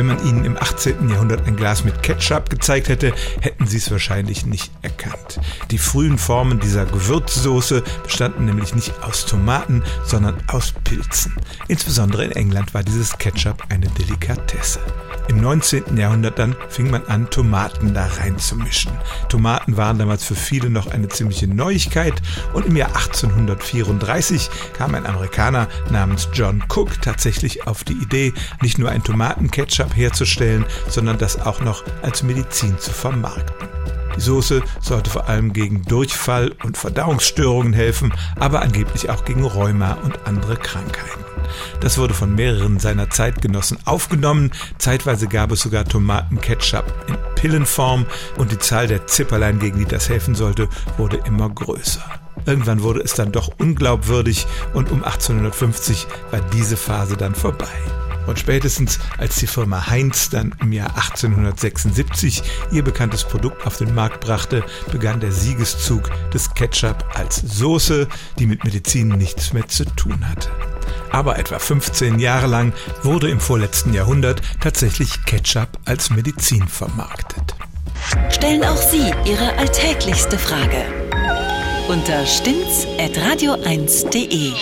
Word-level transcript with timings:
Wenn 0.00 0.06
man 0.06 0.26
ihnen 0.26 0.46
im 0.46 0.56
18. 0.56 1.10
Jahrhundert 1.10 1.46
ein 1.46 1.56
Glas 1.56 1.84
mit 1.84 2.02
Ketchup 2.02 2.48
gezeigt 2.48 2.88
hätte, 2.88 3.12
hätten 3.42 3.66
sie 3.66 3.76
es 3.76 3.90
wahrscheinlich 3.90 4.46
nicht 4.46 4.72
erkannt. 4.80 5.38
Die 5.70 5.76
frühen 5.76 6.16
Formen 6.16 6.58
dieser 6.58 6.86
Gewürzsoße 6.86 7.82
bestanden 8.02 8.46
nämlich 8.46 8.74
nicht 8.74 8.94
aus 9.02 9.26
Tomaten, 9.26 9.82
sondern 10.06 10.38
aus 10.46 10.72
Pilzen. 10.84 11.36
Insbesondere 11.68 12.24
in 12.24 12.32
England 12.32 12.72
war 12.72 12.82
dieses 12.82 13.18
Ketchup 13.18 13.62
eine 13.68 13.88
Delikatesse. 13.88 14.80
Im 15.30 15.40
19. 15.42 15.96
Jahrhundert 15.96 16.40
dann 16.40 16.56
fing 16.70 16.90
man 16.90 17.06
an, 17.06 17.30
Tomaten 17.30 17.94
da 17.94 18.04
reinzumischen. 18.04 18.90
Tomaten 19.28 19.76
waren 19.76 19.96
damals 19.96 20.24
für 20.24 20.34
viele 20.34 20.70
noch 20.70 20.88
eine 20.88 21.06
ziemliche 21.06 21.46
Neuigkeit 21.46 22.20
und 22.52 22.66
im 22.66 22.74
Jahr 22.74 22.88
1834 22.96 24.50
kam 24.72 24.96
ein 24.96 25.06
Amerikaner 25.06 25.68
namens 25.88 26.28
John 26.32 26.64
Cook 26.68 27.00
tatsächlich 27.00 27.68
auf 27.68 27.84
die 27.84 27.92
Idee, 27.92 28.32
nicht 28.60 28.80
nur 28.80 28.90
ein 28.90 29.04
Tomatenketchup 29.04 29.94
herzustellen, 29.94 30.66
sondern 30.88 31.16
das 31.16 31.40
auch 31.40 31.60
noch 31.60 31.84
als 32.02 32.24
Medizin 32.24 32.76
zu 32.80 32.90
vermarkten. 32.90 33.68
Die 34.16 34.20
Soße 34.20 34.62
sollte 34.80 35.10
vor 35.10 35.28
allem 35.28 35.52
gegen 35.52 35.84
Durchfall 35.84 36.56
und 36.64 36.76
Verdauungsstörungen 36.76 37.72
helfen, 37.72 38.12
aber 38.34 38.62
angeblich 38.62 39.08
auch 39.08 39.24
gegen 39.24 39.44
Rheuma 39.44 39.92
und 40.02 40.26
andere 40.26 40.56
Krankheiten. 40.56 41.29
Das 41.80 41.98
wurde 41.98 42.14
von 42.14 42.34
mehreren 42.34 42.78
seiner 42.78 43.10
Zeitgenossen 43.10 43.78
aufgenommen. 43.84 44.50
Zeitweise 44.78 45.28
gab 45.28 45.52
es 45.52 45.60
sogar 45.60 45.84
Tomatenketchup 45.84 46.84
in 47.08 47.16
Pillenform 47.34 48.06
und 48.36 48.52
die 48.52 48.58
Zahl 48.58 48.86
der 48.86 49.06
Zipperlein, 49.06 49.58
gegen 49.58 49.78
die 49.78 49.86
das 49.86 50.08
helfen 50.08 50.34
sollte, 50.34 50.68
wurde 50.96 51.20
immer 51.26 51.48
größer. 51.48 52.04
Irgendwann 52.46 52.82
wurde 52.82 53.00
es 53.00 53.14
dann 53.14 53.32
doch 53.32 53.50
unglaubwürdig 53.58 54.46
und 54.74 54.90
um 54.90 55.04
1850 55.04 56.06
war 56.30 56.40
diese 56.52 56.76
Phase 56.76 57.16
dann 57.16 57.34
vorbei. 57.34 57.68
Und 58.26 58.38
spätestens 58.38 59.00
als 59.18 59.36
die 59.36 59.46
Firma 59.46 59.88
Heinz 59.88 60.30
dann 60.30 60.54
im 60.60 60.72
Jahr 60.72 60.90
1876 60.90 62.42
ihr 62.70 62.84
bekanntes 62.84 63.24
Produkt 63.24 63.66
auf 63.66 63.76
den 63.76 63.94
Markt 63.94 64.20
brachte, 64.20 64.62
begann 64.92 65.20
der 65.20 65.32
Siegeszug 65.32 66.10
des 66.32 66.54
Ketchup 66.54 67.04
als 67.14 67.36
Soße, 67.36 68.08
die 68.38 68.46
mit 68.46 68.64
Medizin 68.64 69.08
nichts 69.08 69.52
mehr 69.52 69.66
zu 69.66 69.84
tun 69.84 70.28
hatte. 70.28 70.50
Aber 71.10 71.38
etwa 71.38 71.58
15 71.58 72.18
Jahre 72.18 72.46
lang 72.46 72.72
wurde 73.02 73.30
im 73.30 73.40
vorletzten 73.40 73.92
Jahrhundert 73.92 74.40
tatsächlich 74.60 75.24
Ketchup 75.24 75.68
als 75.84 76.10
Medizin 76.10 76.68
vermarktet. 76.68 77.56
Stellen 78.30 78.64
auch 78.64 78.76
Sie 78.76 79.12
Ihre 79.24 79.56
alltäglichste 79.58 80.38
Frage 80.38 80.84
unter 81.88 82.24
stimmtz.radio1.de. 82.24 84.52